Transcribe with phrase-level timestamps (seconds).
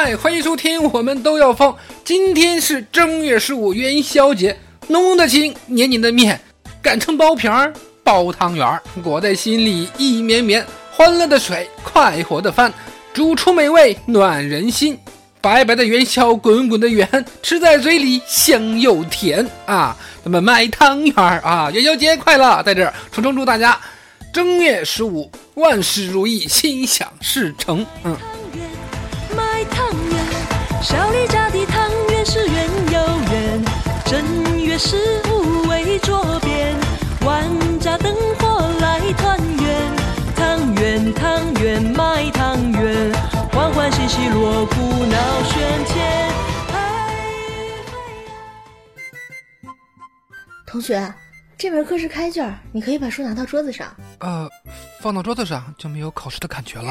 [0.00, 1.74] 嗨，欢迎收听，我们都要疯。
[2.04, 4.56] 今天是正月十五元宵节，
[4.86, 6.40] 浓浓的情，黏黏的面，
[6.80, 7.72] 擀成包皮儿，
[8.04, 10.64] 包汤圆儿，裹在心里一绵绵。
[10.92, 12.72] 欢乐的水，快活的饭，
[13.12, 14.96] 煮出美味暖人心。
[15.40, 19.96] 白白的元宵，滚滚的圆，吃在嘴里香又甜啊！
[20.22, 22.62] 咱们卖汤圆儿啊，元宵节快乐！
[22.62, 23.76] 在这儿，重重祝大家
[24.32, 27.84] 正月十五万事如意，心想事成。
[28.04, 28.16] 嗯。
[30.88, 32.98] 小李家的汤圆是圆又
[33.30, 33.62] 圆，
[34.06, 34.96] 正月十
[35.28, 36.74] 五为桌边，
[37.26, 39.96] 万家灯火来团圆，
[40.34, 43.12] 汤圆汤圆卖汤圆，
[43.52, 46.32] 欢欢喜喜锣鼓闹喧天。
[50.66, 51.12] 同学，
[51.58, 53.94] 这门课是开卷，你可以把书拿到桌子上。
[54.20, 54.48] 呃，
[55.02, 56.90] 放到桌子上就没有考试的感觉了。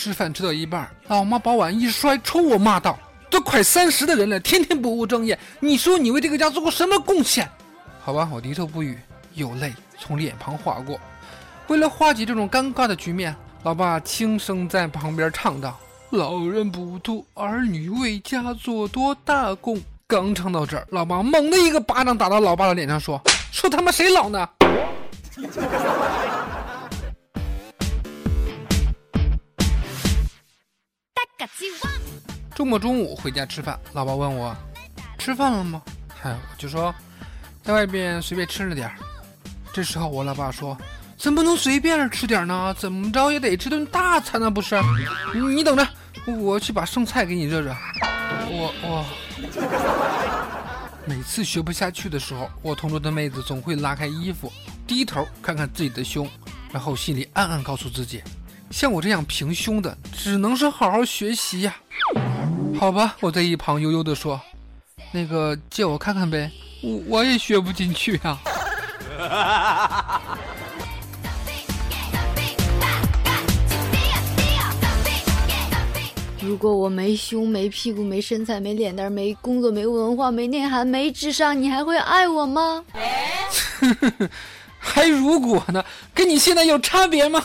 [0.00, 2.98] 吃饭吃到一半，老妈把碗一摔，冲我骂道
[3.28, 7.46] ：“都快三十的人了，天天不务正业，你说你为这个家做过什么贡献？”
[8.00, 8.98] 好吧，我低头不语，
[9.34, 10.98] 有泪从脸庞划过。
[11.66, 15.78] 为了化解这种尴尬的局面，老爸轻声在旁边唱道
[16.08, 19.78] ：“老人不图儿女为家做多大功。”
[20.08, 23.20] 刚唱到这儿，老妈猛的一个巴掌打到老爸的脸上，说
[23.52, 24.48] ：“说他妈谁老呢？”
[32.54, 34.54] 周末中午回家吃饭，老爸问我
[35.16, 35.80] 吃饭了吗？
[36.20, 36.94] 嗨，我就说
[37.62, 38.94] 在外边随便吃了点儿。
[39.72, 40.76] 这时候我老爸说
[41.16, 42.74] ：“怎么能随便吃点呢？
[42.78, 44.78] 怎么着也得吃顿大餐呢，不是？
[45.32, 45.88] 你等着，
[46.26, 47.74] 我去把剩菜给你热热。”
[48.52, 49.06] 我我
[51.06, 54.52] 每次学不下去的时候，我同桌的妹子总会拉开衣服，
[54.86, 56.28] 低头看看自己的胸，
[56.72, 58.22] 然后心里暗暗告诉自己。
[58.70, 61.76] 像我这样平胸的，只能是好好学习呀。
[62.78, 64.40] 好吧，我在一旁悠悠地说
[65.12, 66.50] ：“那个借我看看呗，
[66.82, 68.38] 我我也学不进去呀。
[76.40, 82.82] ”如果我没胸、没屁股、没身材、没脸蛋、没工作、没文化、没内涵、没智商，你还会爱我吗？
[84.78, 85.84] 还如果呢？
[86.14, 87.44] 跟你现在有差别吗？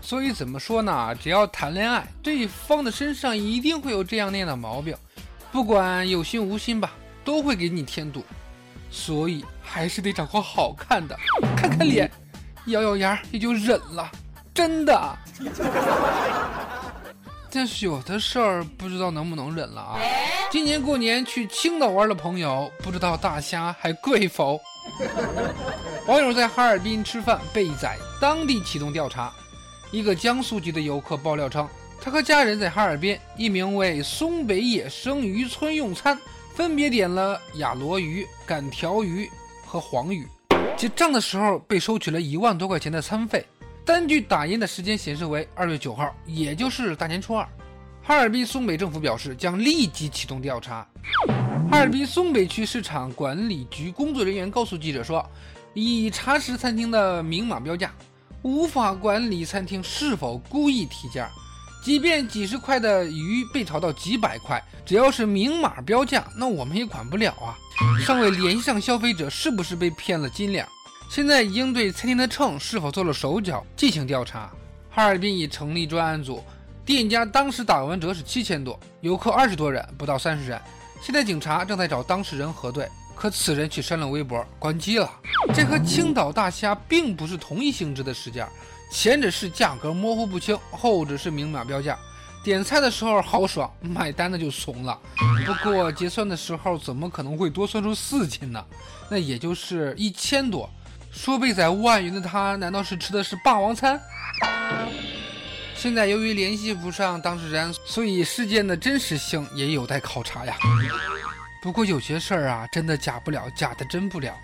[0.00, 1.14] 所以怎么说呢？
[1.14, 4.94] 只要谈恋爱，对方的身上一定会有这样那样的毛病，
[5.50, 6.92] 不管有心无心吧，
[7.24, 8.22] 都会给你添堵。
[8.90, 11.18] 所以还是得找个好看的，
[11.56, 12.10] 看看脸，
[12.66, 14.10] 咬咬牙也就忍了。
[14.52, 15.18] 真的。
[17.54, 20.00] 但是有的事儿不知道能不能忍了啊！
[20.50, 24.58] 今年过年去青岛玩的朋友，不知道大虾还贵否？
[26.08, 29.30] 网友在哈尔滨吃饭被宰，当地启动调查。
[29.90, 31.68] 一个江苏籍的游客爆料称，
[32.00, 36.18] 他和家人在哈尔滨一名为松北野生渔村用餐，
[36.54, 39.30] 分别点了雅罗鱼、杆条鱼
[39.66, 40.26] 和黄鱼，
[40.74, 43.44] 结账的时候被收取了一万多块钱的餐费。
[43.84, 47.46] 单据打印的时间显示为二月九号，也就是大年初二。
[48.00, 50.86] 哈尔滨松北政府表示将立即启动调查。
[51.70, 55.24] 哈尔滨松北区市场管理局工作人员告诉记者说，
[55.74, 57.92] 已查实餐厅的明码标价，
[58.42, 61.28] 无法管理餐厅是否故意提价。
[61.84, 67.58] 即便几十块的鱼被炒到几百块，只要是明码标价，那我们也管不了啊。
[68.04, 70.68] 尚未联系上消费者是不是被骗了斤两。
[71.14, 74.50] 现在已经对餐厅的秤是否做了手脚进行调查。
[74.88, 76.42] 哈尔滨已成立专案组，
[76.86, 80.58] 店家当时打完折是七千多，游客二十多人，不到三十人。
[81.02, 85.10] 现在警察正在找当事人核对，可此人却删了微博，关机了。
[85.54, 88.48] 这和青岛大虾并不是同一性质的事件，
[88.90, 91.94] 前者是价格模糊不清，后者是明码标价。
[92.42, 94.98] 点菜的时候豪爽，买单的就怂了。
[95.44, 98.64] 不过结算的时候怎么可能会多算出四斤呢？
[99.10, 100.66] 那也就是一千多。
[101.12, 104.00] 说被宰万元的他，难道是吃的是霸王餐？
[105.76, 110.56] 现在由于联系不上当事人，所以事件的真实性也有待考察呀。
[111.60, 114.34] 不过有些事儿啊，真的假不了，假的真不了。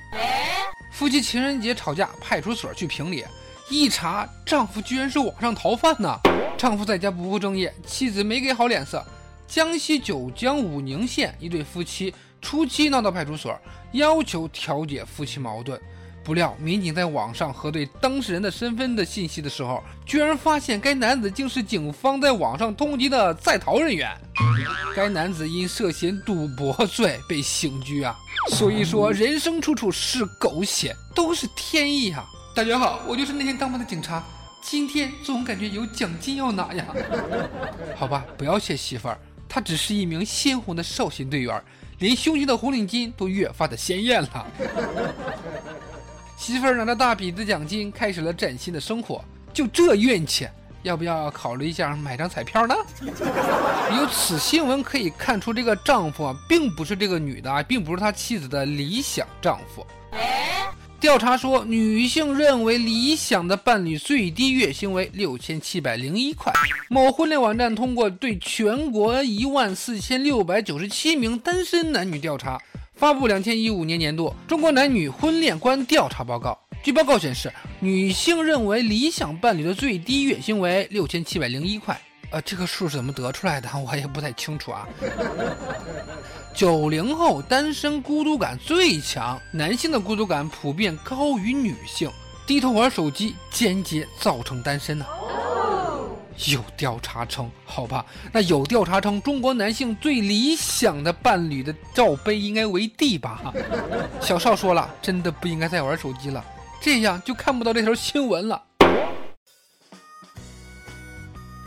[0.93, 3.25] 夫妻情人节吵架，派出所去评理，
[3.71, 6.21] 一查，丈夫居然是网上逃犯呢。
[6.57, 9.05] 丈夫在家不务正业，妻子没给好脸色。
[9.47, 13.59] 江西九江武宁县一对夫妻初期闹到派出所，
[13.93, 15.81] 要求调解夫妻矛盾。
[16.25, 24.11] 不料，民警在网上核对当事人的身份的信息的时候，居然发现该男子竟是警方在网上通缉的在逃人员。
[24.95, 28.15] 该男子因涉嫌赌博罪被刑拘啊！
[28.51, 32.25] 所以说，人生处处是狗血，都是天意啊！
[32.55, 34.23] 大家好，我就是那天当班的警察，
[34.63, 36.85] 今天总感觉有奖金要拿呀。
[37.97, 39.19] 好吧，不要谢媳妇儿，
[39.49, 41.63] 她只是一名鲜红的少先队员，
[41.99, 44.47] 连胸前的红领巾都越发的鲜艳了。
[46.39, 49.23] 媳妇儿拿着大笔的奖金，开始了崭新的生活。
[49.53, 50.47] 就这运气，
[50.85, 52.75] 要不要考虑一下买张彩票呢？
[53.99, 59.85] 由此新闻可以看出，这个丈夫啊，并不是这个女的啊，并不是他妻子的理想丈夫。
[61.01, 66.53] 调查说，女性认为理想的伴侣最低月薪为六千七百零一块。
[66.89, 72.61] 某婚恋网站通过对全国一万四千六百九十七名单身男女调查。
[72.99, 76.59] 发布两千一五年年度中国男女婚恋观调查报告。
[76.83, 81.97] 据报告显示，女性认为理想伴侣的最低月薪为六千七百零一块。
[82.31, 83.69] 呃，这个数是怎么得出来的？
[83.79, 84.89] 我也不太清楚啊。
[86.53, 92.11] 九零后单身孤独感最强，男性的孤独感普遍高于女性。
[92.49, 95.07] 低头玩手机，间接造成单身呢。
[96.47, 103.53] 有调查称，好吧，那有调查称，中国男性最理想的伴侣的罩杯应该为 D 吧？
[104.21, 106.45] 小邵说了，真的不应该再玩手机了，
[106.81, 108.63] 这样就看不到这条新闻了。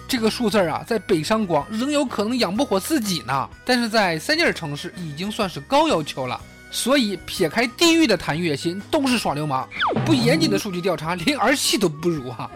[0.07, 6.39] 这个数字啊，在北上广仍有可能养不活自己呢，但是在三线城市已经算是高要求了。
[6.71, 9.67] 所以，撇开地域的谈月薪，都是耍流氓。
[10.05, 12.49] 不严谨的数据调查，连儿戏都不如哈。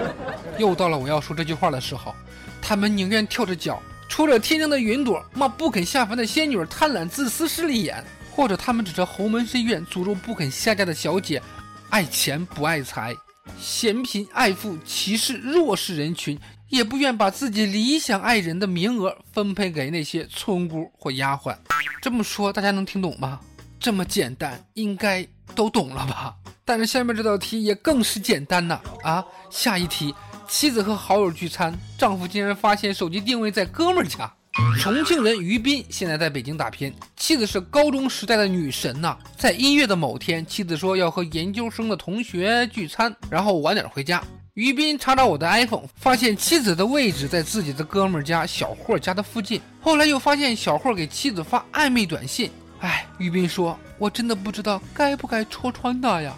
[0.58, 2.14] 又到了我要说这句话的时候，
[2.60, 7.96] 他们宁愿跳着脚，戳着天上的云朵，骂不肯下凡的仙女贪婪、自私、势利眼；
[8.30, 11.42] 或者他们指着侯门深院，诅咒不肯下嫁的小姐，
[11.88, 13.16] 爱钱不爱财，
[13.58, 16.38] 嫌贫爱富，歧视弱势人群，
[16.68, 21.56] 也不愿把自己理想爱人的名额分配给那些村姑或丫鬟。
[22.02, 23.40] 这么说，大家能听懂吗？
[23.84, 26.34] 这么简单，应该都懂了吧？
[26.64, 28.80] 但是下面这道题也更是简单呐！
[29.02, 30.14] 啊，下一题，
[30.48, 34.32] 妻子和好友聚餐，丈夫竟然发现手机定位在哥们儿家。
[34.80, 39.18] 重庆人于斌现在在北京打拼，妻子是高中时代的女神呐。
[39.36, 44.24] 在一月的某天，妻子说要和研究生的同学聚餐，然后晚点回家。
[44.54, 49.60] 于斌查找我的 iPhone，发现妻子的位置在自己的哥们儿家小霍家的附近。
[49.78, 52.50] 后来又发现小霍给妻子发暧昧短信。
[52.84, 56.34] 哎，于斌说：“我真的不知道该不该戳穿他呀。”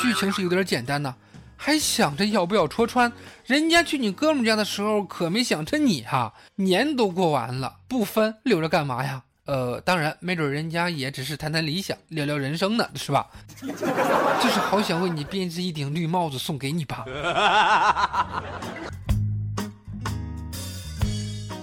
[0.00, 1.14] 剧情是有点简单呐，
[1.58, 3.12] 还想着要不要戳穿
[3.44, 6.32] 人家去你哥们家的时候，可没想着你哈。
[6.54, 9.22] 年都过完了，不分留着干嘛呀？
[9.44, 13.26] 呃，当然，没准人家也只是谈谈理想，聊聊人生呢，是吧？
[13.60, 17.04] 就是好想为你编织一顶绿帽子送给你吧。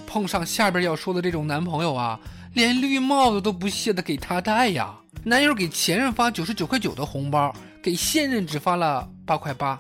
[0.06, 2.20] 碰上下边要说的这种男朋友啊。
[2.58, 4.92] 连绿帽子都不屑的给他戴呀！
[5.24, 9.80] 男友给前任发九十九块九的红包，给现任只发了八块八。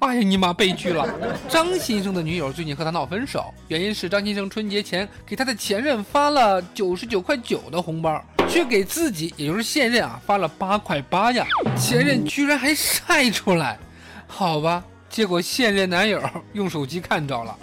[0.00, 1.08] 哎呀，你妈悲剧了！
[1.48, 11.46] 张先生的女友最近和他闹分手，原因是张先生春节前给他的前任发了九十九块九的红包，却给自己，也就是现任啊，发了八块八呀！
[11.78, 13.78] 前任居然还晒出来，
[14.26, 16.20] 好吧，结果现任男友
[16.54, 17.56] 用手机看着了。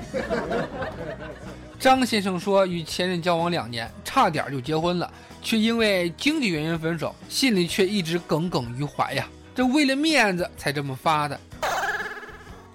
[1.79, 5.12] 张先生说，与前任交往两年，差点就结婚了，
[5.43, 9.27] 却因为经济原因分手，心里却一直耿耿于怀呀。
[9.53, 11.39] 这为了面子才这么发的。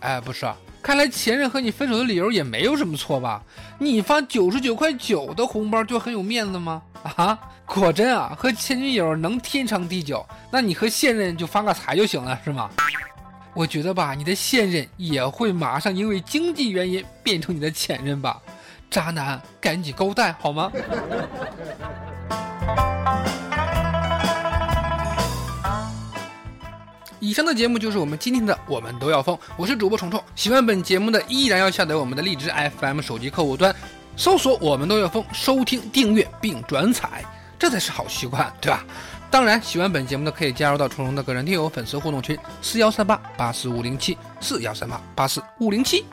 [0.01, 0.47] 哎，不是，
[0.81, 3.43] 看来前任和你分手的理由也没有什么错吧？
[3.79, 6.81] 你发九十九块九的红包就很有面子吗？
[7.17, 12.71] 啊，果真啊，和前女友能天长地久，那你和现任就发个财就行了，是吗？
[13.53, 18.41] 我觉得吧，你的现任也会马上因为经济原因变成你的前任吧。
[18.93, 20.71] 渣男，赶紧勾带好吗？
[27.19, 30.23] 以上的节目就是我们今天的《我们都要疯》，我是主播虫虫。
[30.35, 33.75] 喜欢本节目的依然要下载我们的荔枝 FM 手机客户端，
[34.15, 37.09] 搜索“我们都要疯”，收听、订阅并转载，
[37.59, 38.85] 这才是好习惯，对吧？
[39.31, 46.05] 当然，喜欢本节目的可以加入到虫虫的个人听友粉丝互动群：四幺三八八四五零七四幺三八八四五零七。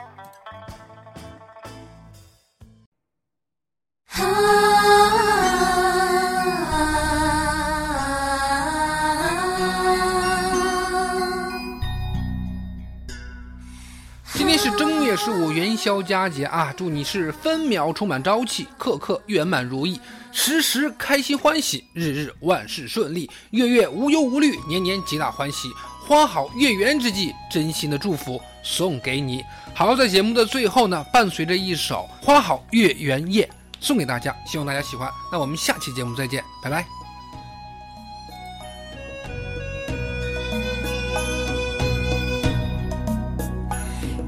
[14.32, 20.00] 今天是正月十五元宵佳节啊祝你是分秒充满朝气刻刻圆满如意
[20.32, 25.70] 时时开心欢喜日日万事顺利月月无忧无虑年年皆大欢喜。
[26.10, 29.44] 花好月圆之际真心的祝福送给你。
[29.72, 33.48] 好在节目的最后呢伴随着一首花好月圆夜。
[33.80, 35.10] 送给大家，希望大家喜欢。
[35.32, 36.86] 那我们下期节目再见，拜拜。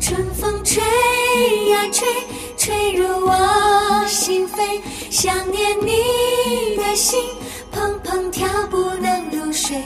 [0.00, 0.82] 春风吹
[1.71, 2.09] 呀吹，
[2.56, 4.80] 吹入我心扉，
[5.11, 7.21] 想念你的心
[7.73, 9.82] 砰砰跳不能入睡，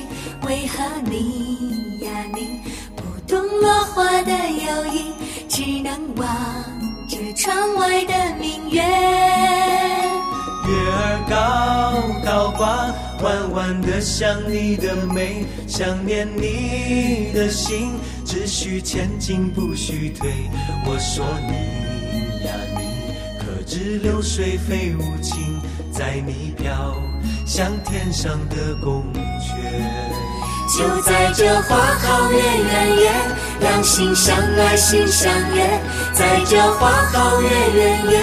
[0.46, 2.62] 为何你呀你
[2.96, 5.14] 不懂落花的忧影，
[5.48, 6.55] 只能望
[13.22, 17.92] 弯弯的像你的眉，想念你的心，
[18.24, 20.30] 只许前进不许退。
[20.84, 22.80] 我说你呀你，
[23.38, 26.94] 可知流水非无情，在你飘
[27.46, 29.18] 向天上的宫阙。
[30.76, 33.12] 就在这花好月圆夜，
[33.60, 35.80] 两心相爱心相悦。
[36.12, 38.20] 在这花好月圆夜，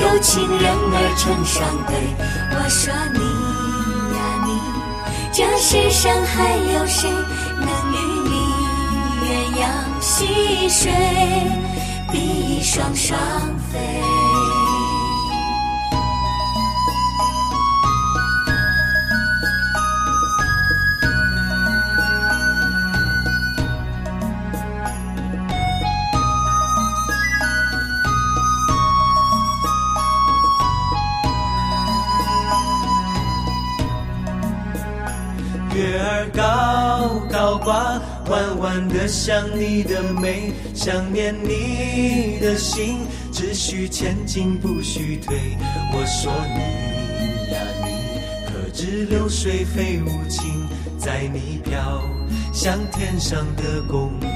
[0.00, 1.94] 有情人儿成双对。
[2.52, 3.20] 我说你，
[5.40, 7.96] 这世上还有谁能与
[8.28, 8.34] 你
[9.24, 9.64] 鸳鸯
[9.98, 10.92] 戏水，
[12.12, 13.18] 比翼双双
[13.72, 13.78] 飞？
[39.10, 42.98] 想你的美，想念你的心，
[43.32, 45.36] 只许前进不许退。
[45.92, 47.88] 我说你呀你，
[48.46, 52.00] 可知流水非无情，在你飘
[52.52, 54.26] 向天上的宫阙。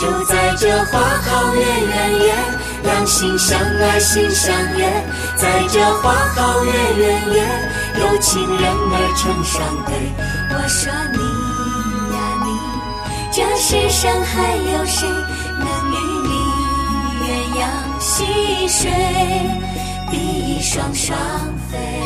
[0.00, 2.34] 就在这花好月圆夜，
[2.84, 4.88] 两心相爱心相悦。
[5.36, 7.42] 在这花好月圆夜，
[7.98, 9.90] 有情人儿成双对。
[10.50, 11.18] 我说你，
[13.36, 15.06] 这世上还有谁
[15.58, 15.94] 能与
[16.26, 16.32] 你
[17.20, 17.24] 鸳
[17.60, 18.24] 鸯戏
[18.66, 18.90] 水，
[20.10, 21.14] 比翼双双
[21.70, 22.05] 飞？